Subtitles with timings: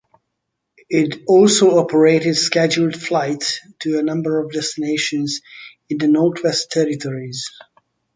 [0.89, 5.41] It also operated scheduled flights to a number of destinations
[5.91, 7.45] in the Northwest Territories.